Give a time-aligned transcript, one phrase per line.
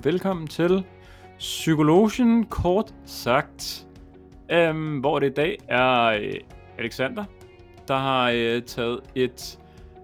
[0.00, 0.84] Og velkommen til
[1.38, 3.86] Psykologien kort sagt,
[4.50, 6.34] øhm, hvor det i dag er øh,
[6.78, 7.24] Alexander,
[7.88, 9.58] der har øh, taget et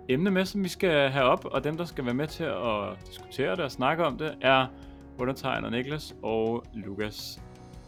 [0.08, 3.06] emne med, som vi skal have op, og dem, der skal være med til at
[3.06, 4.66] diskutere det og snakke om det, er
[5.18, 7.42] undertegner Niklas og Lukas.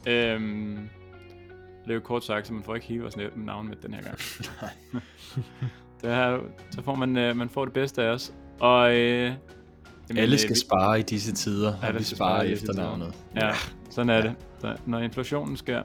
[0.06, 0.88] Øhm,
[1.84, 4.02] det er jo kort sagt, så man får ikke hele vores navn med den her
[4.02, 4.18] gang.
[4.62, 5.02] Nej.
[6.02, 6.38] det her,
[6.70, 8.34] så får man, øh, man får det bedste af os.
[8.60, 9.32] Og øh,
[10.08, 10.60] Jamen, Alle skal vi...
[10.60, 13.14] spare i disse tider, ja, og vi sparer efter navnet.
[13.36, 13.50] Ja,
[13.90, 14.22] sådan er ja.
[14.22, 14.34] det.
[14.58, 15.82] Så, når inflationen sker,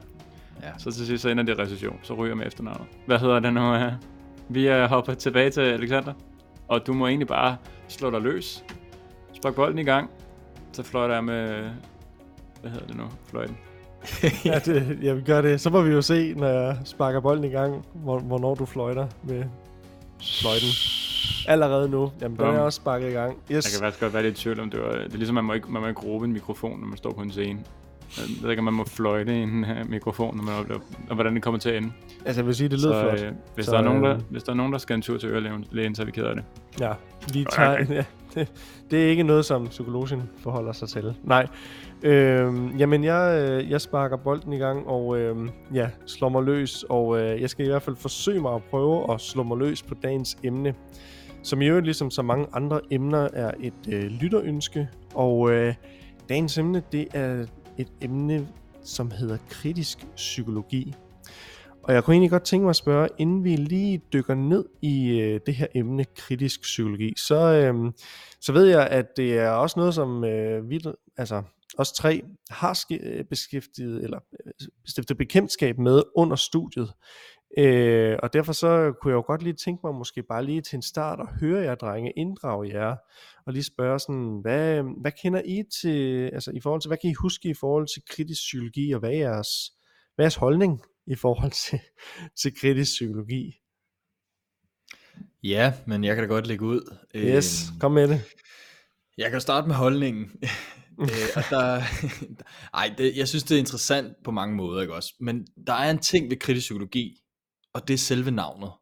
[0.62, 0.68] ja.
[0.78, 2.86] så til sidst så ender det i recession, så ryger med efternavnet.
[3.06, 3.90] Hvad hedder det nu?
[4.48, 6.12] Vi er hoppet tilbage til Alexander,
[6.68, 7.56] og du må egentlig bare
[7.88, 8.64] slå dig løs.
[9.32, 10.10] Spark bolden i gang,
[10.72, 11.70] så fløjter jeg med...
[12.60, 13.04] Hvad hedder det nu?
[13.26, 13.56] Fløjten.
[14.44, 15.60] ja, det, jeg vil gøre det.
[15.60, 19.44] Så må vi jo se, når jeg sparker bolden i gang, hvornår du fløjter med
[20.40, 20.68] fløjten.
[21.48, 22.12] Allerede nu.
[22.20, 23.36] Jamen, den er også sparket i gang.
[23.36, 23.48] Yes.
[23.50, 24.92] Jeg kan faktisk godt være lidt i tvivl om det var...
[24.92, 27.12] Det er ligesom, man må ikke, man må ikke råbe en mikrofon, når man står
[27.12, 27.58] på en scene.
[28.16, 31.14] Jeg ved ikke, om man må fløjte i en uh, mikrofon, når man oplever, og
[31.14, 31.92] hvordan det kommer til at ende.
[32.24, 33.28] Altså, jeg vil sige, det lyder så, flot.
[33.28, 35.02] Øh, hvis, så, der er nogen, der, øh, hvis der er nogen, der skal en
[35.02, 36.44] tur til ørelægen, så er vi ked af det.
[36.80, 36.92] Ja,
[37.32, 37.72] vi tager...
[37.72, 37.86] Okay.
[38.36, 38.48] Ja, det,
[38.90, 41.14] det er ikke noget, som psykologen forholder sig til.
[41.22, 41.46] Nej.
[42.02, 46.84] Øhm, jamen, jeg, øh, jeg sparker bolden i gang, og øhm, ja, slår mig løs,
[46.88, 49.82] og øh, jeg skal i hvert fald forsøge mig at prøve at slå mig løs
[49.82, 50.74] på dagens emne
[51.44, 55.74] som i øvrigt ligesom så mange andre emner er et øh, lytterønske, og øh,
[56.28, 57.46] dagens emne det er
[57.78, 58.48] et emne,
[58.82, 60.94] som hedder kritisk psykologi.
[61.82, 65.20] Og jeg kunne egentlig godt tænke mig at spørge, inden vi lige dykker ned i
[65.20, 67.92] øh, det her emne, kritisk psykologi, så, øh,
[68.40, 70.80] så ved jeg, at det er også noget, som øh, vi,
[71.16, 71.42] altså
[71.78, 72.78] os tre har
[73.30, 74.52] beskæftiget, eller øh,
[74.86, 76.92] stiftet bekendtskab med under studiet.
[77.58, 80.76] Øh, og derfor så kunne jeg jo godt lige tænke mig måske bare lige til
[80.76, 82.96] en start at høre jer drenge, inddrage jer,
[83.46, 87.10] og lige spørge sådan, hvad, hvad kender I til, altså i forhold til, hvad kan
[87.10, 89.48] I huske i forhold til kritisk psykologi, og hvad er jeres,
[90.14, 91.80] hvad er jeres holdning i forhold til,
[92.42, 93.54] til kritisk psykologi?
[95.42, 96.96] Ja, men jeg kan da godt lægge ud.
[97.16, 98.20] Yes, øh, kom med det.
[99.18, 100.24] Jeg kan starte med holdningen.
[101.00, 101.82] øh, og der,
[102.80, 105.14] ej, det, jeg synes, det er interessant på mange måder, ikke også?
[105.20, 107.20] Men der er en ting ved kritisk psykologi,
[107.74, 108.72] og det er selve navnet.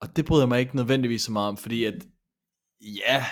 [0.00, 1.94] Og det bryder jeg mig ikke nødvendigvis så meget om, fordi at,
[2.80, 3.24] ja,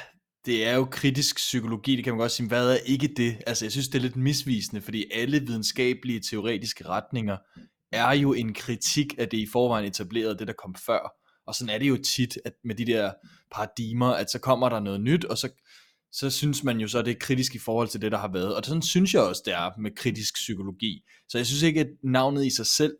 [0.47, 3.43] det er jo kritisk psykologi, det kan man godt sige, hvad er ikke det?
[3.47, 7.37] Altså jeg synes det er lidt misvisende, fordi alle videnskabelige teoretiske retninger
[7.93, 11.13] er jo en kritik af det i forvejen etablerede, det der kom før.
[11.47, 13.13] Og sådan er det jo tit at med de der
[13.53, 15.49] paradigmer, at så kommer der noget nyt, og så,
[16.13, 18.33] så synes man jo så, at det er kritisk i forhold til det, der har
[18.33, 18.57] været.
[18.57, 21.05] Og sådan synes jeg også, det er med kritisk psykologi.
[21.29, 22.97] Så jeg synes ikke, at navnet i sig selv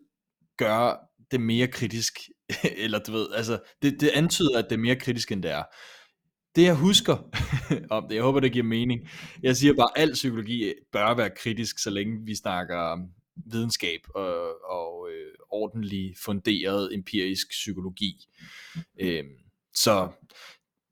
[0.57, 0.97] gør
[1.31, 2.19] det mere kritisk,
[2.83, 5.63] eller du ved, altså, det, det antyder, at det er mere kritisk, end det er.
[6.55, 7.17] Det jeg husker
[7.95, 9.09] om det, jeg håber det giver mening,
[9.43, 12.97] jeg siger bare, at al psykologi bør være kritisk, så længe vi snakker
[13.35, 18.27] videnskab og, og øh, ordentlig funderet empirisk psykologi.
[18.99, 19.23] Øh,
[19.73, 20.09] så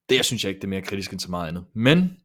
[0.10, 1.66] det jeg synes jeg ikke, det er mere kritisk end så meget andet.
[1.76, 2.18] Men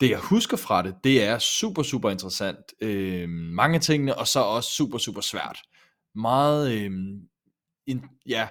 [0.00, 2.58] det jeg husker fra det, det er super, super interessant.
[2.80, 5.58] Øh, mange af tingene, og så også super, super svært.
[6.14, 6.90] Meget øh,
[7.88, 8.48] in, ja,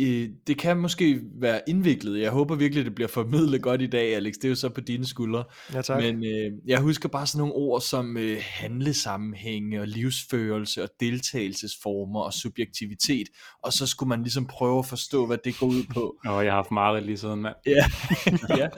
[0.00, 2.20] øh, det kan måske være indviklet.
[2.20, 4.34] Jeg håber virkelig, det bliver formidlet godt i dag, Alex.
[4.34, 5.44] Det er jo så på dine skuldre.
[5.74, 6.02] Ja, tak.
[6.02, 12.20] Men øh, jeg husker bare sådan nogle ord som øh, handlesammenhænge og livsførelse og deltagelsesformer
[12.20, 13.28] og subjektivitet.
[13.62, 16.16] Og så skulle man ligesom prøve at forstå, hvad det går ud på.
[16.26, 17.54] Åh, oh, jeg har haft meget lige siden, mand.
[17.66, 17.84] ja,
[18.62, 18.68] ja.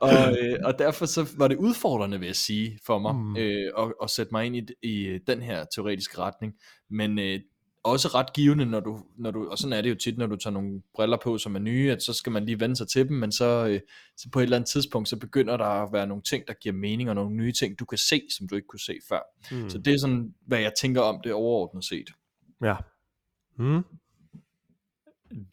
[0.00, 3.36] Og, øh, og derfor så var det udfordrende, vil jeg sige, for mig, mm.
[3.36, 6.52] øh, at, at sætte mig ind i, i den her teoretiske retning.
[6.90, 7.40] Men øh,
[7.86, 10.36] også ret givende, når du, når du, og sådan er det jo tit, når du
[10.36, 13.08] tager nogle briller på, som er nye, at så skal man lige vende sig til
[13.08, 13.80] dem, men så, øh,
[14.16, 16.74] så på et eller andet tidspunkt, så begynder der at være nogle ting, der giver
[16.74, 19.20] mening, og nogle nye ting, du kan se, som du ikke kunne se før.
[19.50, 19.70] Mm.
[19.70, 22.10] Så det er sådan, hvad jeg tænker om det overordnet set.
[22.62, 22.76] Ja.
[23.58, 23.82] Mm.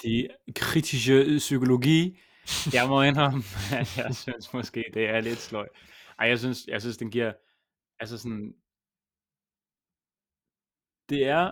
[0.04, 2.19] Det kritiske psykologi,
[2.74, 3.44] jeg må indrømme,
[3.98, 5.68] jeg synes måske, det er lidt sløj.
[6.19, 7.34] Ej, jeg synes, jeg synes, den giver,
[8.00, 8.54] altså sådan,
[11.10, 11.52] det er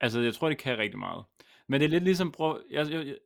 [0.00, 1.24] Altså, jeg tror, det kan rigtig meget.
[1.68, 3.16] Men det er lidt ligesom, prøv, jeg, jeg, jeg,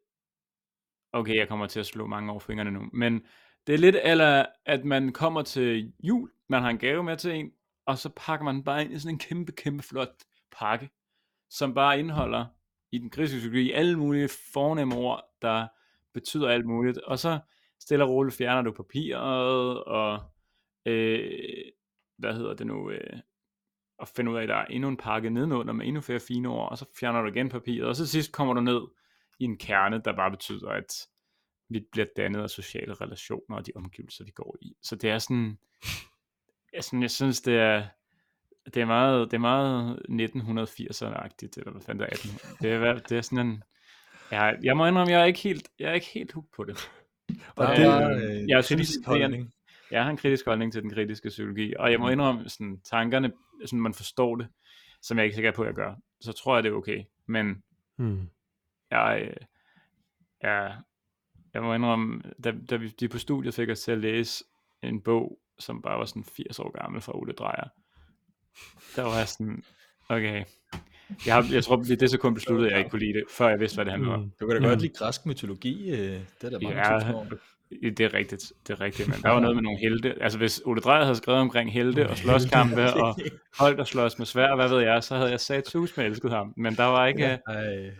[1.12, 3.26] okay, jeg kommer til at slå mange over fingrene nu, men
[3.66, 7.34] det er lidt eller at man kommer til jul, man har en gave med til
[7.34, 7.52] en,
[7.86, 10.14] og så pakker man bare ind i sådan en kæmpe, kæmpe flot
[10.52, 10.90] pakke,
[11.50, 12.46] som bare indeholder
[12.92, 15.68] i den kritiske psykologi alle mulige fornemme ord, der
[16.14, 17.38] betyder alt muligt, og så
[17.80, 20.20] stille og roligt fjerner du papiret, og
[20.86, 21.62] øh,
[22.18, 23.20] hvad hedder det nu, øh,
[24.00, 26.48] og finde ud af, at der er endnu en pakke nedenunder med endnu flere fine
[26.48, 28.80] ord, og så fjerner du igen papiret, og så sidst kommer du ned
[29.38, 31.06] i en kerne, der bare betyder, at
[31.68, 34.72] vi bliver dannet af sociale relationer og de omgivelser, vi går i.
[34.82, 35.58] Så det er sådan,
[36.72, 37.86] jeg, sådan, jeg synes, det er,
[38.74, 42.58] det er meget, det er meget 1980'erne-agtigt, eller hvad fanden det er 1800.
[42.62, 43.62] Det er, det er sådan en,
[44.30, 46.90] jeg, jeg må indrømme, jeg er ikke helt, jeg er ikke helt hooked på det.
[47.56, 49.52] Og Øh, det er øh, jeg en synes, det er en-.
[49.90, 53.32] Jeg har en kritisk holdning til den kritiske psykologi, og jeg må indrømme, sådan, tankerne,
[53.66, 54.48] sådan man forstår det,
[55.02, 57.02] som jeg er ikke sikker på, at jeg gør, så tror jeg, det er okay.
[57.26, 57.62] Men
[57.96, 58.28] Hmm.
[58.90, 59.36] jeg, øh,
[60.42, 60.76] jeg,
[61.54, 64.44] jeg må indrømme, da, da vi de på studiet fik os til at læse
[64.82, 67.68] en bog, som bare var sådan 80 år gammel fra Ole Drejer,
[68.96, 69.62] der var jeg sådan,
[70.08, 70.44] okay,
[71.26, 73.24] jeg, har, jeg tror, det er så kun besluttet, at jeg ikke kunne lide det,
[73.30, 74.20] før jeg vidste, hvad det handlede om.
[74.20, 74.30] Mm.
[74.40, 74.66] Du kan da Mm.
[74.66, 75.90] godt lide græsk mytologi.
[75.90, 77.26] øh, Det er der mange Ja, tusind år.
[77.70, 80.62] Det er rigtigt, det er rigtigt, men der var noget med nogle helte, altså hvis
[80.64, 83.18] Ole Drejer havde skrevet omkring helte og slåskampe og
[83.56, 86.30] folk, der slås med svær, hvad ved jeg, så havde jeg sat sus med elsket
[86.30, 87.90] ham, men der var ikke, Ej,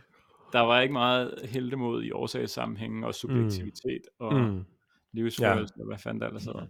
[0.53, 4.41] der var ikke meget heltemod i årsagssammenhængen og subjektivitet og mm.
[4.41, 4.65] Mm.
[5.13, 6.67] livsførelse, og hvad fanden der ellers hedder.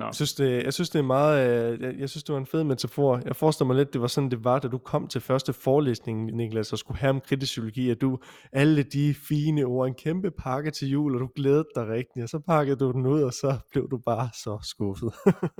[0.00, 2.38] Nå, Jeg synes, det, jeg synes, det er meget, øh, jeg, jeg synes, det var
[2.38, 3.20] en fed metafor.
[3.24, 6.36] Jeg forestiller mig lidt, det var sådan, det var, da du kom til første forelæsning,
[6.36, 8.18] Niklas, og skulle have om kritisk psykologi, at du,
[8.52, 12.28] alle de fine ord, en kæmpe pakke til jul, og du glædede dig rigtigt, og
[12.28, 15.12] så pakkede du den ud, og så blev du bare så skuffet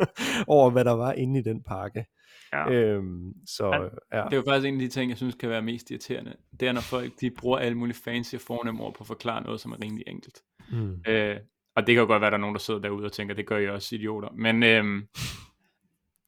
[0.56, 2.04] over, hvad der var inde i den pakke.
[2.52, 2.70] ja.
[2.72, 4.25] Øhm, så ja.
[4.25, 6.34] Det er jo faktisk en af de ting, jeg synes kan være mest irriterende.
[6.60, 9.42] Det er, når folk de bruger alle mulige fancy og fornemme ord på at forklare
[9.42, 10.38] noget, som er rimelig enkelt.
[10.72, 11.02] Mm.
[11.08, 11.37] Øh,
[11.76, 13.34] og det kan jo godt være, at der er nogen, der sidder derude og tænker,
[13.34, 14.28] det gør jeg også idioter.
[14.34, 15.06] Men, øhm,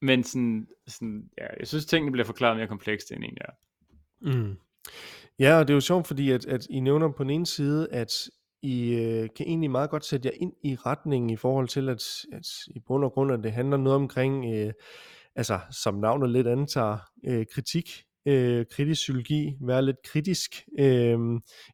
[0.01, 3.53] men sådan, sådan, ja, jeg synes, tingene bliver forklaret mere komplekst, end egentlig er.
[4.21, 4.55] Mm.
[5.39, 7.87] Ja, og det er jo sjovt, fordi at, at I nævner på den ene side,
[7.91, 8.29] at
[8.61, 12.25] I øh, kan egentlig meget godt sætte jer ind i retningen i forhold til, at,
[12.33, 14.73] at i bund og grund, at det handler noget omkring, øh,
[15.35, 21.19] altså som navnet lidt antager, øh, kritik, øh, kritisk psykologi, være lidt kritisk øh,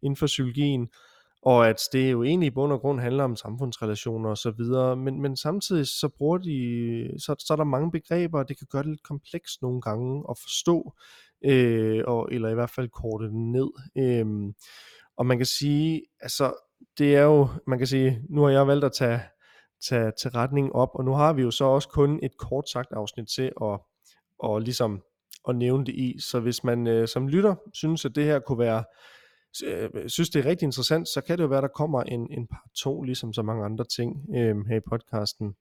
[0.03, 0.87] inden for psykologien,
[1.41, 4.95] og at det jo egentlig i bund og grund handler om samfundsrelationer og så videre,
[4.95, 8.67] men, men samtidig så bruger de, så, så er der mange begreber, og det kan
[8.71, 10.93] gøre det lidt komplekst nogle gange at forstå,
[11.45, 13.69] øh, og, eller i hvert fald korte det ned.
[13.97, 14.53] Øh,
[15.17, 16.53] og man kan sige, altså
[16.97, 19.21] det er jo, man kan sige, nu har jeg valgt at tage,
[19.89, 22.91] tage, tage retningen op, og nu har vi jo så også kun et kort sagt
[22.91, 23.79] afsnit til at,
[24.39, 25.01] og ligesom
[25.49, 28.59] at nævne det i, så hvis man øh, som lytter synes, at det her kunne
[28.59, 28.83] være
[29.65, 32.47] Øh, synes det er rigtig interessant, så kan det jo være, der kommer en, en
[32.47, 35.53] par to, ligesom så mange andre ting øh, her i podcasten.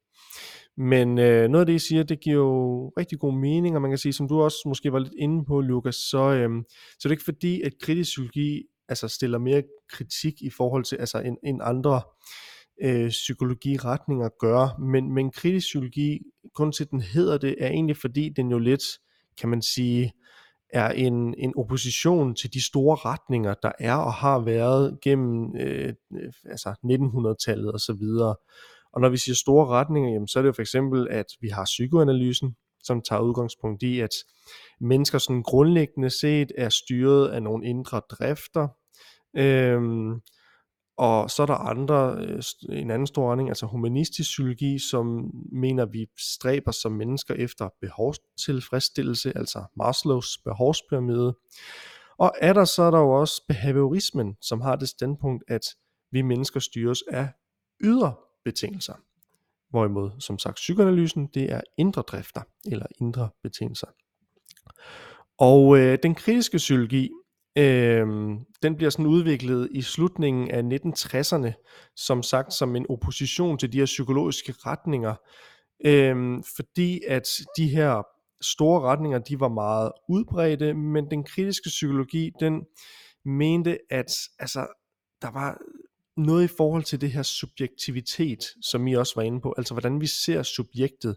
[0.77, 3.91] Men øh, noget af det, I siger, det giver jo rigtig god mening, og man
[3.91, 7.07] kan sige, som du også måske var lidt inde på, Lukas, så, øh, så det
[7.07, 9.63] er ikke fordi, at kritisk psykologi altså stiller mere
[9.93, 12.03] kritik i forhold til altså en, en andre
[12.83, 16.19] øh, psykologiretninger gør, men, men kritisk psykologi,
[16.55, 18.83] grund til, at den hedder det, er egentlig fordi, den jo lidt,
[19.41, 20.13] kan man sige,
[20.73, 25.95] er en, en opposition til de store retninger, der er og har været gennem øh,
[26.13, 28.37] øh altså 1900-tallet og så videre.
[28.93, 31.49] Og når vi siger store retninger, jamen, så er det jo for eksempel, at vi
[31.49, 34.11] har psykoanalysen, som tager udgangspunkt i, at
[34.81, 38.69] mennesker sådan grundlæggende set er styret af nogle indre drifter,
[39.37, 40.21] øhm,
[40.99, 42.43] og så er der andre, øh,
[42.79, 47.69] en anden stor retning, altså humanistisk psykologi, som mener, at vi stræber som mennesker efter
[47.81, 51.37] behovstilfredsstillelse, altså Maslows behovspyramide.
[52.19, 55.63] Og er der så er der jo også behaviorismen, som har det standpunkt, at
[56.13, 57.29] vi mennesker styres af
[57.81, 58.15] ydre
[58.45, 58.95] betingelser.
[59.71, 63.87] Hvorimod, som sagt, psykoanalysen, det er indre drifter, eller indre betingelser.
[65.39, 67.11] Og øh, den kritiske psykologi,
[67.59, 71.53] Øhm, den bliver sådan udviklet i slutningen af 1960'erne,
[71.97, 75.15] som sagt som en opposition til de her psykologiske retninger,
[75.85, 78.03] øhm, fordi at de her
[78.41, 82.63] store retninger, de var meget udbredte, men den kritiske psykologi, den
[83.25, 84.67] mente, at altså,
[85.23, 85.59] der var
[86.17, 90.01] noget i forhold til det her subjektivitet, som I også var inde på, altså hvordan
[90.01, 91.17] vi ser subjektet,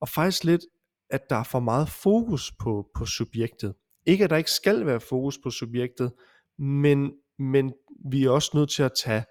[0.00, 0.62] og faktisk lidt,
[1.10, 3.74] at der er for meget fokus på, på subjektet.
[4.06, 6.12] Ikke at der ikke skal være fokus på subjektet,
[6.58, 7.72] men, men
[8.10, 9.24] vi er også nødt til at tage,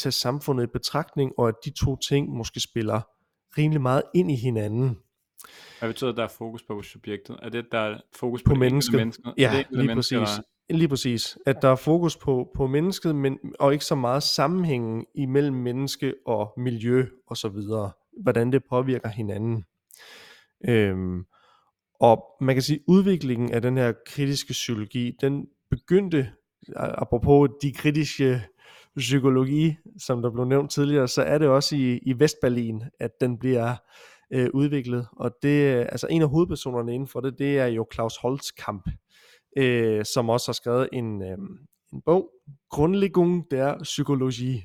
[0.00, 3.00] tage samfundet i betragtning, og at de to ting måske spiller
[3.58, 4.98] rimelig meget ind i hinanden.
[5.78, 7.36] Hvad betyder, at der er fokus på subjektet?
[7.42, 8.98] Er det, der er fokus på, På mennesket.
[8.98, 9.22] menneske?
[9.38, 10.12] Ja, det lige præcis.
[10.18, 11.38] der- Lige præcis.
[11.46, 16.14] At der er fokus på, på mennesket, men, og ikke så meget sammenhængen imellem menneske
[16.26, 17.90] og miljø og så videre.
[18.22, 19.64] Hvordan det påvirker hinanden.
[20.68, 21.24] Øhm,
[22.02, 26.30] og man kan sige, at udviklingen af den her kritiske psykologi, den begyndte,
[26.76, 28.42] apropos de kritiske
[28.96, 33.38] psykologi, som der blev nævnt tidligere, så er det også i, i Vestberlin, at den
[33.38, 33.76] bliver
[34.32, 35.06] øh, udviklet.
[35.16, 38.90] Og det, altså en af hovedpersonerne inden for det, det er jo Klaus Holtzkamp,
[39.56, 41.38] øh, som også har skrevet en, øh,
[41.92, 42.30] en bog,
[42.70, 44.64] Grundlegung der Psykologi.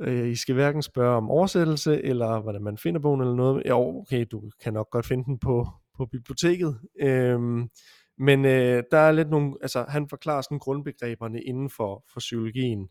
[0.00, 3.62] øh, I skal hverken spørge om oversættelse, eller hvordan man finder bogen eller noget.
[3.68, 5.68] Jo, okay, du kan nok godt finde den på,
[6.02, 6.80] på biblioteket.
[7.00, 7.68] Øhm,
[8.18, 12.88] men øh, der er lidt nogle, altså han forklarer sådan grundbegreberne inden for, for psykologien.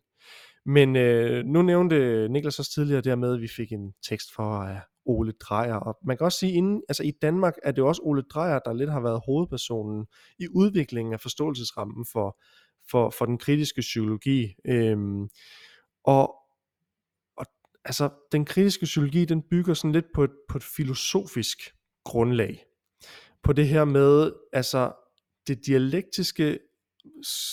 [0.66, 4.70] Men øh, nu nævnte Niklas også tidligere dermed, at vi fik en tekst for uh,
[4.70, 5.74] øh, Ole Drejer.
[5.74, 8.72] Og man kan også sige, inden, altså i Danmark er det også Ole Drejer, der
[8.72, 10.06] lidt har været hovedpersonen
[10.38, 12.40] i udviklingen af forståelsesrammen for,
[12.90, 14.54] for, for den kritiske psykologi.
[14.64, 15.28] Øhm,
[16.04, 16.34] og,
[17.36, 17.46] og
[17.84, 21.58] altså, den kritiske psykologi, den bygger sådan lidt på et, på et filosofisk
[22.04, 22.64] grundlag.
[23.42, 24.92] På det her med, altså
[25.46, 26.58] det dialektiske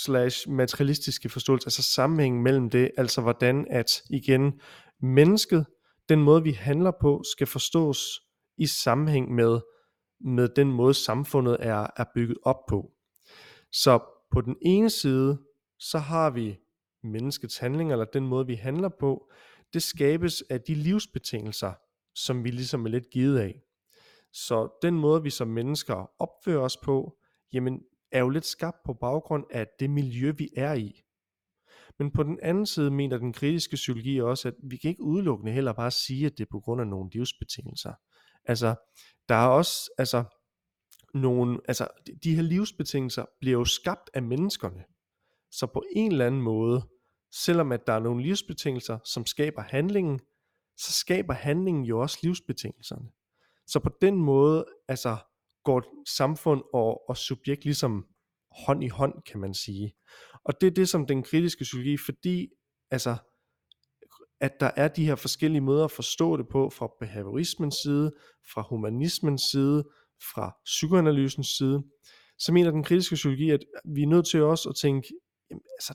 [0.04, 4.62] slash materialistiske forståelse, altså sammenhængen mellem det, altså hvordan at igen
[5.02, 5.66] mennesket,
[6.10, 8.22] den måde vi handler på, skal forstås
[8.58, 9.60] i sammenhæng med,
[10.22, 12.92] med den måde samfundet er, er bygget op på.
[13.72, 14.00] Så
[14.32, 15.40] på den ene side,
[15.80, 16.60] så har vi
[17.04, 19.32] menneskets handling, eller den måde vi handler på,
[19.74, 21.74] det skabes af de livsbetingelser,
[22.16, 23.62] som vi ligesom er lidt givet af.
[24.34, 27.18] Så den måde vi som mennesker opfører os på,
[27.54, 27.82] jamen
[28.12, 31.04] er jo lidt skabt på baggrund af det miljø, vi er i.
[32.00, 35.52] Men på den anden side mener den kritiske psykologi også, at vi kan ikke udelukkende
[35.52, 37.94] heller bare sige, at det er på grund af nogle livsbetingelser.
[38.46, 38.76] Altså,
[39.30, 40.24] der er også, altså,
[41.14, 41.88] nogle, altså,
[42.24, 44.84] de her livsbetingelser bliver jo skabt af menneskerne.
[45.52, 46.82] Så på en eller anden måde,
[47.36, 50.20] selvom at der er nogle livsbetingelser, som skaber handlingen,
[50.78, 53.10] så skaber handlingen jo også livsbetingelserne.
[53.72, 55.18] Så på den måde, altså,
[55.64, 58.06] går samfund og, og subjekt ligesom
[58.66, 59.96] hånd i hånd, kan man sige.
[60.44, 62.48] Og det er det, som den kritiske psykologi, fordi
[62.92, 63.16] altså,
[64.42, 68.12] at der er de her forskellige måder at forstå det på, fra behaviorismens side,
[68.54, 69.84] fra humanismens side,
[70.34, 71.84] fra psykoanalysens side,
[72.40, 75.08] så mener den kritiske psykologi, at vi er nødt til også at tænke,
[75.50, 75.94] jamen, altså,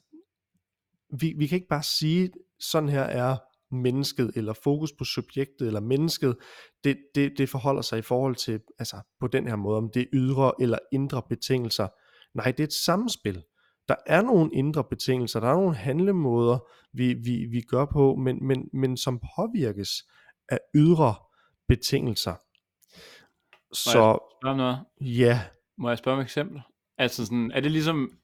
[1.20, 3.36] vi, vi kan ikke bare sige, sådan her er
[3.74, 6.36] mennesket, eller fokus på subjektet, eller mennesket,
[6.84, 10.02] det, det, det forholder sig i forhold til, altså på den her måde, om det
[10.02, 11.88] er ydre eller indre betingelser.
[12.34, 13.42] Nej, det er et samspil.
[13.88, 16.58] Der er nogle indre betingelser, der er nogle handlemåder,
[16.92, 19.90] vi, vi, vi gør på, men, men, men som påvirkes
[20.48, 21.14] af ydre
[21.68, 22.34] betingelser.
[23.72, 24.78] Så, Må jeg spørge noget?
[25.00, 25.40] Ja.
[25.78, 26.62] Må jeg spørge om et eksempel?
[26.98, 28.18] Altså sådan, er det ligesom,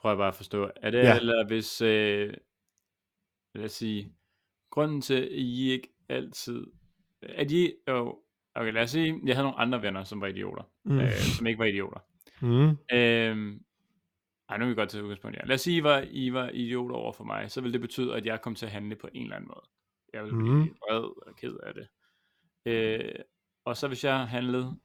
[0.00, 1.16] prøver jeg bare at forstå, er det, ja.
[1.16, 2.34] eller hvis, øh,
[3.54, 4.12] lad os sige,
[4.70, 6.66] grunden til, at I ikke altid...
[7.22, 7.72] At I...
[7.88, 8.18] Jo,
[8.54, 10.62] okay, lad os sige, jeg havde nogle andre venner, som var idioter.
[10.84, 10.98] Mm.
[10.98, 12.00] Øh, som ikke var idioter.
[12.40, 12.76] Mm.
[12.92, 13.60] Øhm,
[14.48, 15.44] ej, nu er vi godt til udgangspunkt, ja.
[15.44, 18.14] Lad os sige, I var, I var idioter over for mig, så vil det betyde,
[18.14, 19.64] at jeg kom til at handle på en eller anden måde.
[20.12, 20.60] Jeg vil blive mm.
[20.60, 21.88] vred eller ked af det.
[22.66, 23.14] Øh,
[23.64, 24.76] og så hvis jeg handlede,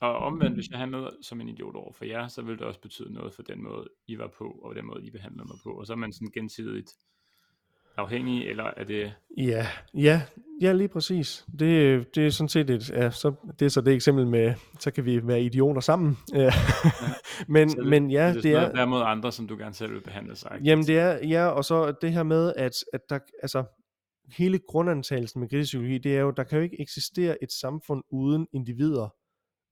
[0.00, 2.80] og omvendt, hvis jeg handlede som en idiot over for jer, så ville det også
[2.80, 5.70] betyde noget for den måde, I var på, og den måde, I behandlede mig på.
[5.70, 6.92] Og så er man sådan gensidigt
[8.00, 9.12] afhængige, eller er det...
[9.36, 10.22] Ja, ja,
[10.60, 11.46] ja lige præcis.
[11.58, 14.90] Det, det er sådan set et, ja, så, det er så det eksempel med, så
[14.90, 16.18] kan vi være idioter sammen.
[16.34, 16.52] Ja.
[17.48, 18.70] men, det, men ja, det, det er...
[18.70, 20.58] Det er mod andre, som du gerne selv vil behandle sig.
[20.64, 23.64] Jamen det er, ja, og så det her med, at, at der, altså,
[24.36, 28.02] hele grundantagelsen med kritisk psykologi, det er jo, der kan jo ikke eksistere et samfund
[28.10, 29.08] uden individer,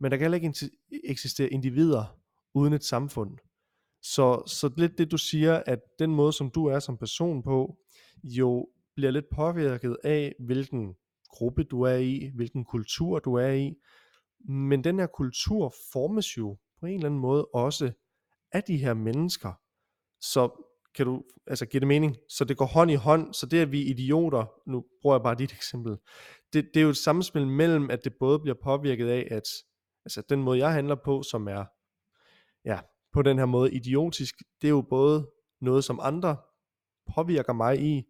[0.01, 0.71] men der kan heller ikke
[1.05, 2.19] eksistere individer
[2.55, 3.31] uden et samfund.
[4.03, 7.77] Så, så lidt det du siger, at den måde som du er som person på,
[8.25, 10.95] jo bliver lidt påvirket af, hvilken
[11.31, 13.75] gruppe du er i, hvilken kultur du er i.
[14.49, 17.93] Men den her kultur formes jo på en eller anden måde også
[18.53, 19.53] af de her mennesker.
[20.21, 22.17] Så kan du, altså giver det mening?
[22.29, 25.23] Så det går hånd i hånd, så det at vi er idioter, nu bruger jeg
[25.23, 25.97] bare dit eksempel,
[26.53, 29.43] det, det er jo et samspil mellem, at det både bliver påvirket af, at
[30.05, 31.65] altså den måde jeg handler på, som er,
[32.65, 32.81] ja,
[33.13, 36.37] på den her måde idiotisk, det er jo både noget, som andre
[37.15, 38.05] påvirker mig i,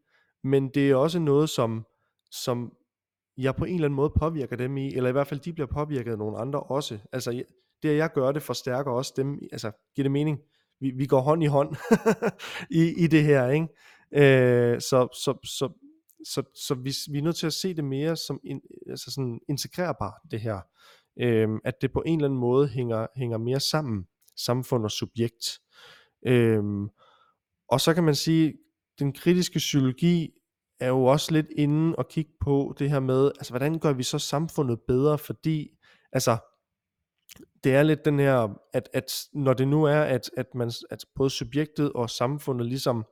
[0.45, 1.87] men det er også noget, som,
[2.31, 2.73] som
[3.39, 5.67] jeg på en eller anden måde påvirker dem i, eller i hvert fald de bliver
[5.67, 6.99] påvirket af nogle andre også.
[7.13, 7.43] Altså
[7.83, 10.39] det at jeg gør det, forstærker også dem, altså giver det mening?
[10.81, 11.77] Vi, vi går hånd i hånd
[12.81, 13.69] i, i det her, ikke?
[14.13, 15.69] Øh, så, så, så,
[16.25, 19.41] så, så vi, vi er nødt til at se det mere som in, altså sådan
[19.49, 20.61] integrerbart, det her.
[21.21, 25.61] Øh, at det på en eller anden måde hænger, hænger mere sammen, samfund og subjekt.
[26.27, 26.63] Øh,
[27.69, 28.55] og så kan man sige,
[28.99, 30.31] den kritiske psykologi
[30.81, 34.03] er jo også lidt inde og kigge på det her med, altså hvordan gør vi
[34.03, 35.79] så samfundet bedre, fordi
[36.13, 36.37] altså
[37.65, 41.05] det er lidt den her, at, at når det nu er, at, at, man, at
[41.15, 43.05] både subjektet og samfundet ligesom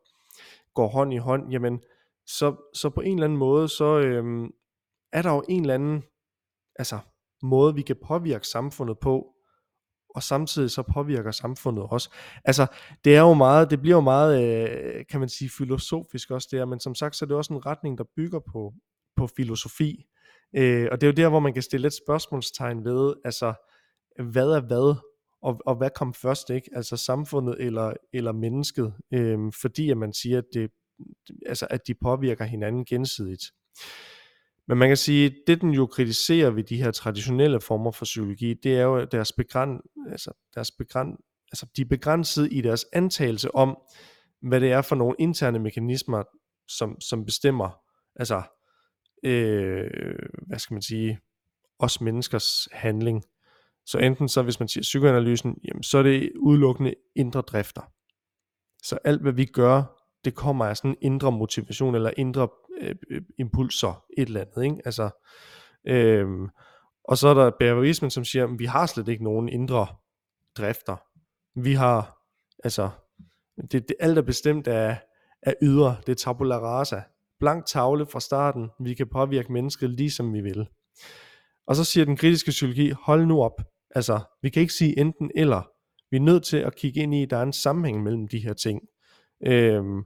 [0.74, 1.80] går hånd i hånd, jamen
[2.26, 4.50] så, så på en eller anden måde, så øhm,
[5.12, 6.02] er der jo en eller anden
[6.78, 6.98] altså,
[7.42, 9.35] måde, vi kan påvirke samfundet på,
[10.16, 12.10] og samtidig så påvirker samfundet også.
[12.44, 12.66] Altså,
[13.04, 16.58] det er jo meget, det bliver jo meget, øh, kan man sige, filosofisk også det
[16.58, 18.74] her, men som sagt, så er det også en retning, der bygger på,
[19.16, 20.06] på filosofi.
[20.56, 23.54] Øh, og det er jo der, hvor man kan stille et spørgsmålstegn ved, altså,
[24.30, 24.94] hvad er hvad,
[25.42, 26.70] og, og hvad kom først, ikke?
[26.72, 30.70] Altså samfundet eller, eller mennesket, øh, fordi at man siger, at, det,
[31.46, 33.44] altså, at de påvirker hinanden gensidigt.
[34.68, 38.54] Men man kan sige, det den jo kritiserer ved de her traditionelle former for psykologi,
[38.54, 39.80] det er jo deres begræn,
[40.10, 41.16] altså deres begræn,
[41.52, 43.78] altså de er begrænset i deres antagelse om,
[44.42, 46.22] hvad det er for nogle interne mekanismer,
[46.68, 47.70] som, som bestemmer,
[48.16, 48.42] altså,
[49.22, 49.90] øh,
[50.46, 51.18] hvad skal man sige,
[51.78, 53.24] os menneskers handling.
[53.86, 57.92] Så enten så, hvis man siger psykoanalysen, jamen, så er det udelukkende indre drifter.
[58.82, 59.82] Så alt hvad vi gør,
[60.24, 62.48] det kommer af sådan en indre motivation eller indre
[62.80, 64.82] Øh, øh, impulser, et eller andet, ikke?
[64.84, 65.10] Altså,
[65.86, 66.26] øh,
[67.04, 69.86] og så er der behaviorismen, som siger, at vi har slet ikke nogen indre
[70.56, 70.96] drifter.
[71.60, 72.18] Vi har,
[72.64, 72.90] altså,
[73.56, 74.98] det, det alt er bestemt af,
[75.42, 77.00] af ydre, det er tabula rasa.
[77.40, 80.66] Blank tavle fra starten, vi kan påvirke mennesket lige som vi vil.
[81.66, 83.62] Og så siger den kritiske psykologi, hold nu op,
[83.94, 85.70] altså, vi kan ikke sige enten eller.
[86.10, 88.38] Vi er nødt til at kigge ind i, at der er en sammenhæng mellem de
[88.38, 88.82] her ting.
[89.46, 90.02] Øhm,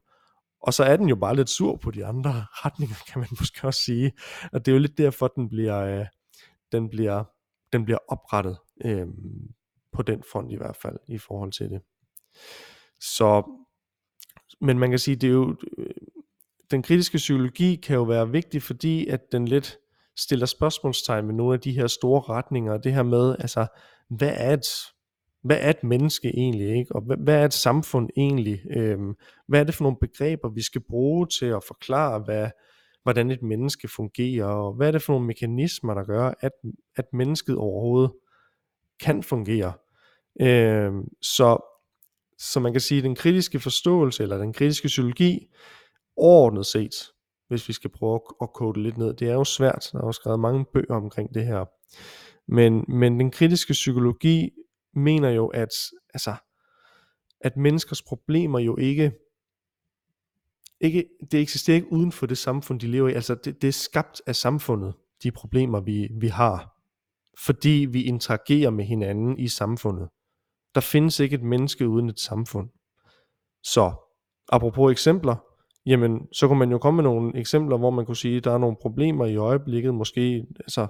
[0.63, 2.31] og så er den jo bare lidt sur på de andre
[2.65, 4.13] retninger, kan man måske også sige.
[4.53, 6.07] Og det er jo lidt derfor, den bliver, øh,
[6.73, 7.25] den bliver,
[7.73, 9.07] den bliver oprettet øh,
[9.93, 11.81] på den front i hvert fald, i forhold til det.
[13.01, 13.43] Så,
[14.61, 15.95] men man kan sige, det er jo, øh,
[16.71, 19.79] den kritiske psykologi kan jo være vigtig, fordi at den lidt
[20.19, 23.67] stiller spørgsmålstegn med nogle af de her store retninger, og det her med, altså,
[24.09, 24.67] hvad er et
[25.43, 26.95] hvad er et menneske egentlig, ikke?
[26.95, 28.61] og hvad, hvad er et samfund egentlig?
[28.77, 29.15] Øhm,
[29.49, 32.51] hvad er det for nogle begreber, vi skal bruge til at forklare, hvad,
[33.03, 36.53] hvordan et menneske fungerer, og hvad er det for nogle mekanismer, der gør, at,
[36.97, 38.13] at mennesket overhovedet
[39.01, 39.73] kan fungere?
[40.41, 41.59] Øhm, så,
[42.39, 45.47] så man kan sige, at den kritiske forståelse, eller den kritiske psykologi,
[46.17, 46.95] overordnet set,
[47.49, 49.99] hvis vi skal prøve at, at kode det lidt ned, det er jo svært, der
[49.99, 51.65] er jo skrevet mange bøger omkring det her,
[52.49, 54.51] men, men den kritiske psykologi
[54.95, 55.69] mener jo, at,
[56.15, 56.35] altså,
[57.41, 59.13] at menneskers problemer jo ikke,
[60.81, 63.13] ikke, det eksisterer ikke uden for det samfund, de lever i.
[63.13, 66.77] Altså, det, det er skabt af samfundet, de problemer, vi, vi har.
[67.39, 70.09] Fordi vi interagerer med hinanden i samfundet.
[70.75, 72.69] Der findes ikke et menneske uden et samfund.
[73.63, 73.93] Så,
[74.49, 75.37] apropos eksempler,
[75.87, 78.53] jamen, så kunne man jo komme med nogle eksempler, hvor man kunne sige, at der
[78.53, 80.87] er nogle problemer i øjeblikket, måske, altså,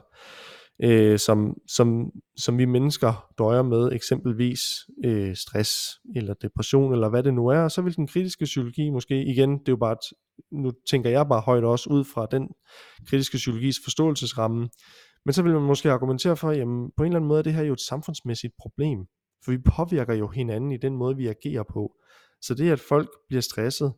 [0.82, 4.60] øh, som, som, som vi mennesker døjer med, eksempelvis
[5.04, 5.72] øh, stress
[6.16, 9.50] eller depression eller hvad det nu er, og så vil den kritiske psykologi måske, igen,
[9.50, 10.16] det er jo bare, et,
[10.52, 12.48] nu tænker jeg bare højt også ud fra den
[13.08, 14.68] kritiske psykologis forståelsesramme,
[15.24, 17.54] men så vil man måske argumentere for, jamen på en eller anden måde er det
[17.54, 18.98] her jo et samfundsmæssigt problem,
[19.44, 21.92] for vi påvirker jo hinanden i den måde, vi agerer på.
[22.42, 23.92] Så det, at folk bliver stresset,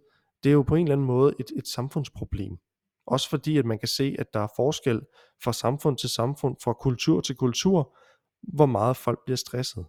[0.45, 2.53] det er jo på en eller anden måde et, et samfundsproblem.
[3.07, 5.01] Også fordi, at man kan se, at der er forskel
[5.45, 7.97] fra samfund til samfund, fra kultur til kultur,
[8.43, 9.87] hvor meget folk bliver stresset.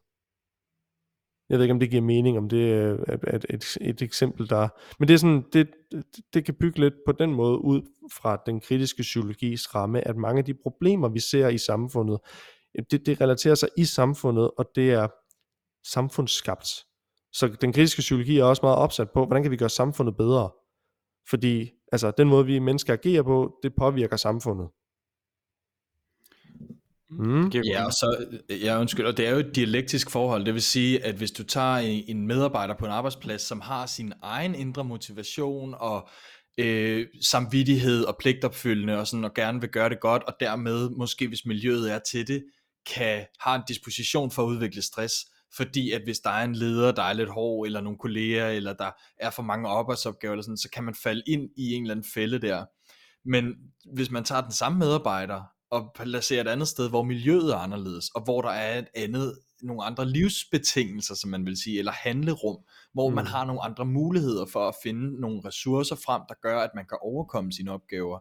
[1.50, 4.50] Jeg ved ikke, om det giver mening, om det øh, er et, et, et eksempel,
[4.50, 4.68] der...
[5.00, 5.70] Men det, er sådan, det,
[6.34, 7.82] det kan bygge lidt på den måde ud
[8.14, 12.20] fra den kritiske psykologis ramme, at mange af de problemer, vi ser i samfundet,
[12.92, 15.08] det, det relaterer sig i samfundet, og det er
[15.88, 16.68] samfundsskabt.
[17.34, 20.50] Så den kritiske psykologi er også meget opsat på, hvordan kan vi gøre samfundet bedre?
[21.30, 24.68] Fordi altså, den måde, vi mennesker agerer på, det påvirker samfundet.
[27.10, 27.50] Mm.
[27.50, 31.06] Ja, og så, ja, undskyld, og det er jo et dialektisk forhold, det vil sige,
[31.06, 35.76] at hvis du tager en medarbejder på en arbejdsplads, som har sin egen indre motivation
[35.78, 36.10] og
[36.58, 41.28] øh, samvittighed og pligtopfyldende og sådan, og gerne vil gøre det godt, og dermed måske,
[41.28, 42.44] hvis miljøet er til det,
[42.96, 45.14] kan have en disposition for at udvikle stress,
[45.58, 48.74] fordi at hvis der er en leder, der er lidt hård, eller nogle kolleger, eller
[48.74, 51.94] der er for mange arbejdsopgaver, eller sådan, så kan man falde ind i en eller
[51.94, 52.66] anden fælde der.
[53.26, 53.54] Men
[53.94, 55.42] hvis man tager den samme medarbejder,
[55.74, 59.40] og placerer et andet sted, hvor miljøet er anderledes, og hvor der er et andet,
[59.62, 62.58] nogle andre livsbetingelser, som man vil sige, eller handlerum,
[62.94, 63.16] hvor mm.
[63.16, 66.86] man har nogle andre muligheder for at finde nogle ressourcer frem, der gør, at man
[66.86, 68.20] kan overkomme sine opgaver,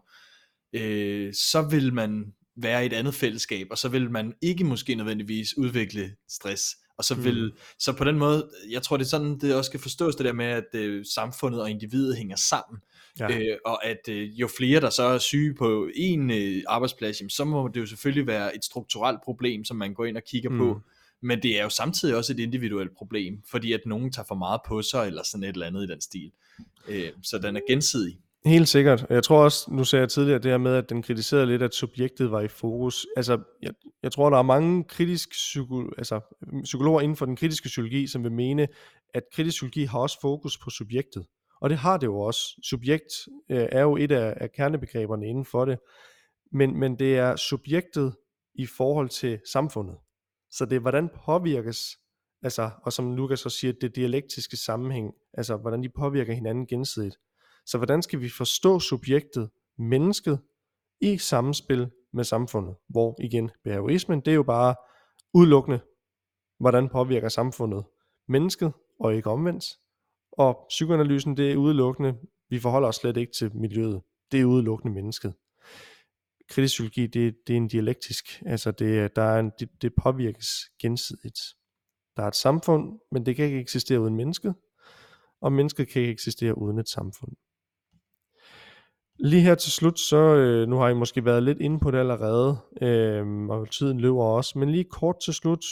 [0.73, 4.95] øh, så vil man være i et andet fællesskab, og så vil man ikke måske
[4.95, 6.75] nødvendigvis udvikle stress.
[6.97, 7.57] Og så vil, mm.
[7.79, 10.33] så på den måde, jeg tror det er sådan, det også skal forstås det der
[10.33, 12.79] med, at øh, samfundet og individet hænger sammen.
[13.19, 13.39] Ja.
[13.39, 17.29] Øh, og at øh, jo flere der så er syge på en øh, arbejdsplads, jamen,
[17.29, 20.49] så må det jo selvfølgelig være et strukturelt problem, som man går ind og kigger
[20.49, 20.57] mm.
[20.57, 20.81] på.
[21.21, 24.61] Men det er jo samtidig også et individuelt problem, fordi at nogen tager for meget
[24.67, 26.31] på sig, eller sådan et eller andet i den stil.
[26.87, 28.17] Øh, så den er gensidig.
[28.45, 29.05] Helt sikkert.
[29.09, 31.73] Jeg tror også, nu sagde jeg tidligere det her med, at den kritiserede lidt, at
[31.73, 33.07] subjektet var i fokus.
[33.15, 33.71] Altså, jeg,
[34.03, 38.07] Jeg tror, der er mange kritisk psyko, altså, øhm, psykologer inden for den kritiske psykologi,
[38.07, 38.67] som vil mene,
[39.13, 41.25] at kritisk psykologi har også fokus på subjektet.
[41.61, 42.39] Og det har det jo også.
[42.63, 43.13] Subjekt
[43.49, 45.79] øh, er jo et af, af kernebegreberne inden for det.
[46.51, 48.15] Men, men det er subjektet
[48.55, 49.95] i forhold til samfundet.
[50.51, 51.79] Så det er, hvordan påvirkes,
[52.41, 57.17] altså, og som Lukas så siger, det dialektiske sammenhæng, altså hvordan de påvirker hinanden gensidigt.
[57.65, 60.39] Så hvordan skal vi forstå subjektet, mennesket,
[61.01, 64.75] i samspil med samfundet, hvor igen, behaviorismen, det er jo bare
[65.33, 65.79] udelukkende,
[66.59, 67.85] hvordan påvirker samfundet
[68.27, 69.65] mennesket, og ikke omvendt.
[70.31, 72.17] Og psykoanalysen, det er udelukkende,
[72.49, 75.33] vi forholder os slet ikke til miljøet, det er udelukkende mennesket.
[76.49, 80.47] Kritisk psykologi, det, det er en dialektisk, altså det, der er en, det, det påvirkes
[80.81, 81.39] gensidigt.
[82.17, 84.55] Der er et samfund, men det kan ikke eksistere uden mennesket,
[85.41, 87.31] og mennesket kan ikke eksistere uden et samfund.
[89.19, 91.97] Lige her til slut, så øh, nu har I måske været lidt inde på det
[91.97, 95.65] allerede, øh, og tiden løber også, men lige kort til slut,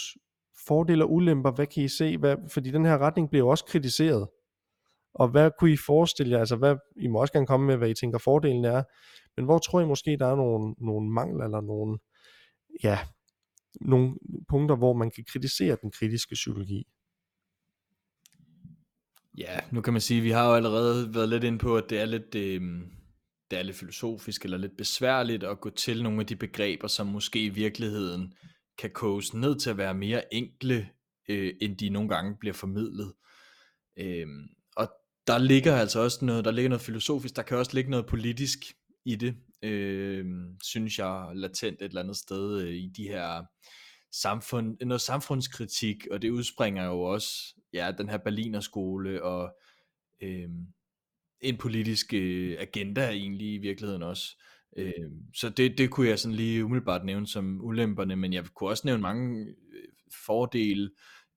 [0.67, 2.17] fordele og ulemper, hvad kan I se?
[2.17, 4.27] Hvad, fordi den her retning bliver jo også kritiseret.
[5.13, 7.89] Og hvad kunne I forestille jer, altså hvad, I må også gerne komme med, hvad
[7.89, 8.83] I tænker fordelen er,
[9.37, 11.97] men hvor tror I måske, der er nogle, nogle mangler, eller nogle,
[12.83, 12.99] ja,
[13.81, 14.15] nogle
[14.49, 16.87] punkter, hvor man kan kritisere den kritiske psykologi?
[19.37, 21.89] Ja, nu kan man sige, at vi har jo allerede været lidt ind på, at
[21.89, 22.61] det er lidt, øh,
[23.51, 27.07] det er lidt filosofisk eller lidt besværligt at gå til nogle af de begreber, som
[27.07, 28.33] måske i virkeligheden
[28.77, 30.89] kan koges ned til at være mere enkle,
[31.29, 33.13] øh, end de nogle gange bliver formidlet.
[33.97, 34.27] Øh,
[34.75, 34.91] og
[35.27, 38.59] der ligger altså også noget, der ligger noget filosofisk, der kan også ligge noget politisk
[39.05, 40.25] i det, øh,
[40.63, 43.43] synes jeg, latent et eller andet sted øh, i de her
[44.11, 49.55] samfund, noget samfundskritik, og det udspringer jo også, ja, den her Berlinerskole og
[50.23, 50.49] øh,
[51.41, 54.37] en politisk øh, agenda egentlig i virkeligheden også.
[54.77, 54.93] Øh,
[55.35, 58.81] så det, det kunne jeg sådan lige umiddelbart nævne som ulemperne, men jeg kunne også
[58.85, 59.87] nævne mange øh,
[60.25, 60.89] fordele,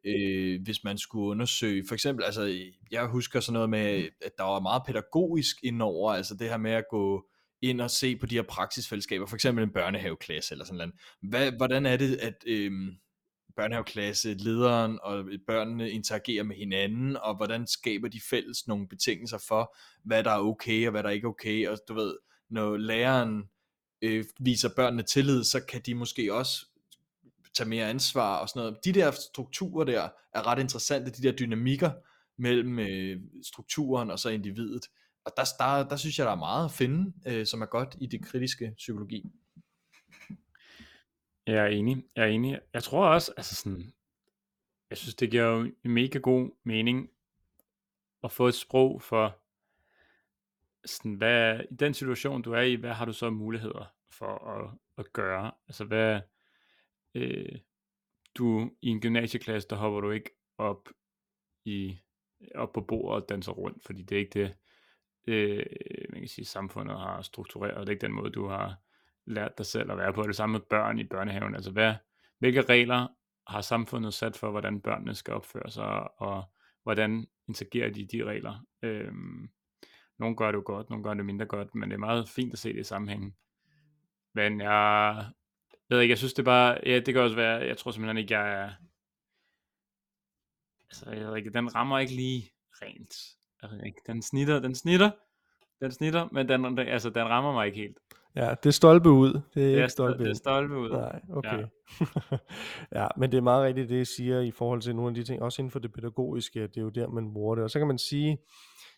[0.04, 2.58] øh, hvis man skulle undersøge, for eksempel, altså
[2.90, 6.70] jeg husker sådan noget med, at der var meget pædagogisk indover, altså det her med
[6.70, 7.26] at gå
[7.62, 10.94] ind og se på de her praksisfællesskaber, for eksempel en børnehaveklasse eller sådan noget.
[11.22, 12.72] Hvad, hvordan er det, at øh,
[13.56, 19.76] børnehaveklasse, lederen og børnene interagerer med hinanden, og hvordan skaber de fælles nogle betingelser for,
[20.04, 22.16] hvad der er okay og hvad der ikke er okay, og du ved,
[22.50, 23.44] når læreren
[24.02, 26.66] øh, viser børnene tillid, så kan de måske også
[27.54, 28.84] tage mere ansvar og sådan noget.
[28.84, 31.90] De der strukturer der er ret interessante, de der dynamikker
[32.38, 34.86] mellem øh, strukturen og så individet.
[35.24, 37.96] Og der, der, der synes jeg, der er meget at finde, øh, som er godt
[38.00, 39.30] i det kritiske psykologi.
[41.46, 42.04] Jeg er enig.
[42.16, 42.60] Jeg er enig.
[42.72, 43.92] Jeg tror også, altså sådan,
[44.90, 47.10] jeg synes, det giver jo mega god mening
[48.24, 49.38] at få et sprog for,
[50.84, 54.70] sådan, hvad, i den situation, du er i, hvad har du så muligheder for at,
[54.98, 55.52] at gøre?
[55.68, 56.20] Altså, hvad,
[57.14, 57.58] øh,
[58.34, 60.88] du i en gymnasieklasse, der hopper du ikke op
[61.64, 61.98] i
[62.54, 64.56] op på bordet og danser rundt, fordi det er ikke det,
[65.26, 65.66] øh,
[66.10, 67.80] man kan sige, samfundet har struktureret.
[67.80, 68.80] Det er ikke den måde, du har
[69.26, 70.22] lært dig selv at være på.
[70.22, 71.54] Det samme med børn i børnehaven.
[71.54, 71.94] Altså hvad,
[72.38, 73.06] hvilke regler
[73.46, 76.44] har samfundet sat for, hvordan børnene skal opføre sig, og
[76.82, 78.66] hvordan interagerer de de regler.
[78.82, 79.48] Øhm,
[80.18, 82.52] nogle gør det jo godt, nogle gør det mindre godt, men det er meget fint
[82.52, 83.34] at se det i sammenhængen.
[84.34, 85.26] Men jeg
[85.88, 88.38] ved ikke, jeg synes det bare, ja, det kan også være, jeg tror simpelthen ikke,
[88.38, 88.72] jeg er,
[90.90, 92.50] altså jeg ved ikke, den rammer ikke lige
[92.82, 93.14] rent.
[93.86, 95.10] Ikke, den snitter, den snitter,
[95.80, 97.98] den snitter, men den, altså, den rammer mig ikke helt.
[98.36, 99.32] Ja, det er stolpe ud.
[99.32, 100.90] Det er, Det er, ikke stolpe det er stolpe ud.
[100.90, 101.58] Nej, okay.
[101.58, 102.36] Ja.
[103.00, 105.24] ja, men det er meget rigtigt, det jeg siger i forhold til nogle af de
[105.24, 107.64] ting, også inden for det pædagogiske, det er jo der, man bruger det.
[107.64, 108.38] Og så kan man sige,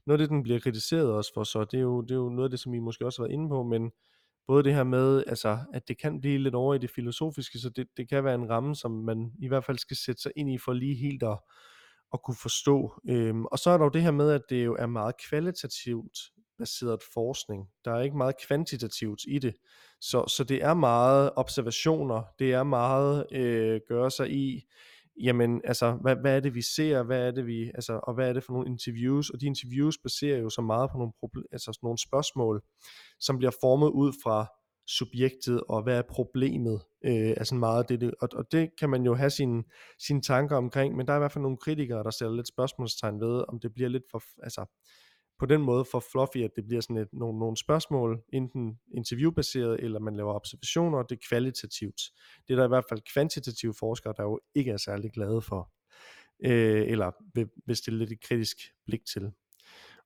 [0.06, 2.28] noget af det, den bliver kritiseret også for, så det er jo, det er jo
[2.28, 3.90] noget af det, som I måske også har været inde på, men
[4.46, 7.70] både det her med, altså, at det kan blive lidt over i det filosofiske, så
[7.70, 10.50] det, det kan være en ramme, som man i hvert fald skal sætte sig ind
[10.50, 11.38] i, for lige helt at,
[12.12, 13.00] at kunne forstå.
[13.10, 16.18] Øhm, og så er der jo det her med, at det jo er meget kvalitativt
[16.58, 17.68] baseret forskning.
[17.84, 19.54] Der er ikke meget kvantitativt i det.
[20.00, 24.66] Så, så det er meget observationer, det er meget øh, gøre sig i,
[25.22, 28.28] jamen altså, hvad, hvad er det vi ser, hvad er det vi, altså, og hvad
[28.28, 31.48] er det for nogle interviews, og de interviews baserer jo så meget på nogle, proble-
[31.52, 32.62] altså, sådan nogle spørgsmål,
[33.20, 34.46] som bliver formet ud fra
[34.88, 39.04] subjektet, og hvad er problemet, øh, altså meget det, det og, og det kan man
[39.04, 39.64] jo have sine,
[40.06, 43.20] sine tanker omkring, men der er i hvert fald nogle kritikere, der sætter lidt spørgsmålstegn
[43.20, 44.64] ved, om det bliver lidt for, altså,
[45.38, 49.80] på den måde for fluffy, at det bliver sådan et, nogle, nogle spørgsmål, enten interviewbaseret,
[49.80, 52.00] eller man laver observationer, og det er kvalitativt.
[52.48, 55.70] Det er der i hvert fald kvantitative forskere, der jo ikke er særlig glade for,
[56.44, 59.32] øh, eller vil, vil stille lidt et kritisk blik til.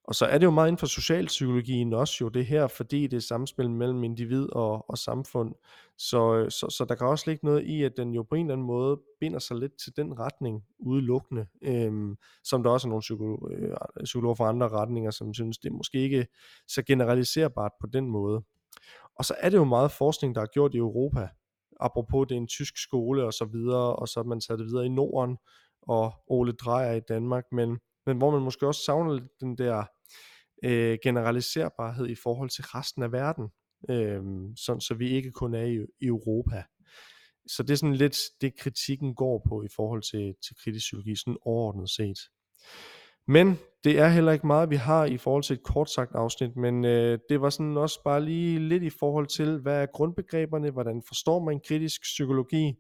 [0.04, 3.16] Og så er det jo meget inden for socialpsykologien også jo det her, fordi det
[3.16, 5.54] er samspil mellem individ og, og samfund.
[5.98, 8.46] Så, øh, så, så der kan også ligge noget i, at den jo på en
[8.46, 12.90] eller anden måde binder sig lidt til den retning udelukkende, øhm, som der også er
[12.90, 16.26] nogle psykolo- øh, psykologer fra andre retninger, som synes, det er måske ikke
[16.68, 18.42] så generaliserbart på den måde.
[19.16, 21.28] Og så er det jo meget forskning, der er gjort i Europa,
[21.80, 24.86] apropos det er en tysk skole og så videre, og så man taget det videre
[24.86, 25.36] i Norden,
[25.82, 29.84] og Ole Drejer i Danmark, men, men hvor man måske også savner lidt den der
[30.64, 33.48] øh, generaliserbarhed i forhold til resten af verden,
[33.90, 34.22] øh,
[34.56, 36.62] sådan, så vi ikke kun er i, i Europa.
[37.46, 41.16] Så det er sådan lidt det, kritikken går på i forhold til, til kritisk psykologi,
[41.16, 42.18] sådan overordnet set.
[43.26, 46.56] Men det er heller ikke meget, vi har i forhold til et kort sagt afsnit,
[46.56, 50.70] men øh, det var sådan også bare lige lidt i forhold til, hvad er grundbegreberne,
[50.70, 52.74] hvordan forstår man kritisk psykologi,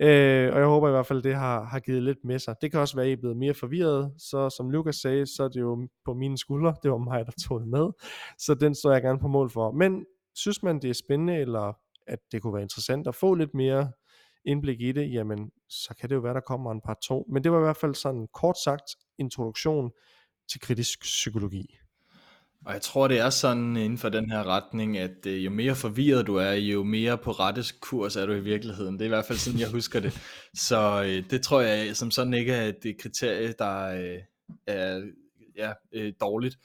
[0.00, 2.54] øh, og jeg håber i hvert fald, det har, har givet lidt med sig.
[2.60, 5.44] Det kan også være, at I er blevet mere forvirret, så som Lukas sagde, så
[5.44, 7.90] er det jo på mine skuldre, det var mig, der tog det med,
[8.38, 9.72] så den står jeg gerne på mål for.
[9.72, 10.04] Men
[10.34, 11.72] synes man, det er spændende, eller
[12.06, 13.92] at det kunne være interessant at få lidt mere
[14.44, 17.26] indblik i det, jamen så kan det jo være, der kommer en par to.
[17.32, 18.84] Men det var i hvert fald sådan kort sagt
[19.18, 19.90] introduktion
[20.50, 21.78] til kritisk psykologi.
[22.66, 25.74] Og jeg tror, det er sådan inden for den her retning, at øh, jo mere
[25.74, 28.94] forvirret du er, jo mere på rettes kurs er du i virkeligheden.
[28.94, 30.20] Det er i hvert fald sådan, jeg husker det.
[30.54, 34.18] Så øh, det tror jeg som sådan ikke er et kriterie, der øh,
[34.66, 35.02] er
[35.56, 36.56] ja, øh, dårligt.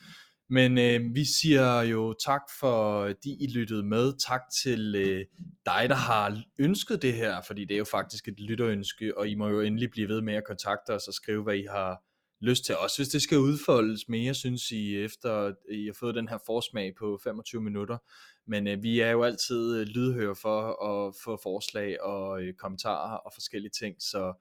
[0.49, 4.13] Men øh, vi siger jo tak for, øh, at I lyttede med.
[4.27, 5.25] Tak til øh,
[5.65, 9.35] dig, der har ønsket det her, fordi det er jo faktisk et lytterønske, og I
[9.35, 12.01] må jo endelig blive ved med at kontakte os og skrive, hvad I har
[12.41, 12.78] lyst til.
[12.78, 16.95] Også hvis det skal udfoldes mere, synes I, efter I har fået den her forsmag
[16.99, 17.97] på 25 minutter.
[18.47, 23.17] Men øh, vi er jo altid øh, lydhøre for at få forslag og øh, kommentarer
[23.17, 23.95] og forskellige ting.
[23.99, 24.34] Så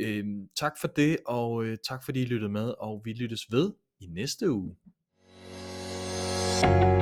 [0.00, 0.24] øh,
[0.56, 4.06] tak for det, og øh, tak fordi I lyttede med, og vi lyttes ved i
[4.06, 4.76] næste uge.
[6.62, 7.01] thank you